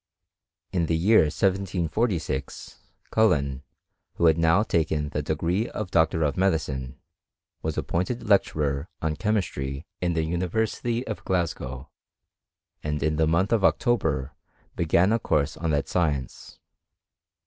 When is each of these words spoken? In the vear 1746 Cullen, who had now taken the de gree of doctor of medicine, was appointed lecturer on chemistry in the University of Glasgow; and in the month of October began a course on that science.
In 0.71 0.87
the 0.87 0.97
vear 0.97 1.25
1746 1.25 2.79
Cullen, 3.11 3.61
who 4.15 4.25
had 4.25 4.37
now 4.39 4.63
taken 4.63 5.09
the 5.09 5.21
de 5.21 5.35
gree 5.35 5.69
of 5.69 5.91
doctor 5.91 6.23
of 6.23 6.35
medicine, 6.35 6.99
was 7.61 7.77
appointed 7.77 8.27
lecturer 8.27 8.89
on 9.03 9.15
chemistry 9.15 9.85
in 10.01 10.13
the 10.13 10.23
University 10.23 11.05
of 11.05 11.23
Glasgow; 11.23 11.91
and 12.81 13.03
in 13.03 13.17
the 13.17 13.27
month 13.27 13.51
of 13.51 13.63
October 13.63 14.31
began 14.75 15.11
a 15.13 15.19
course 15.19 15.55
on 15.55 15.69
that 15.69 15.87
science. 15.87 16.57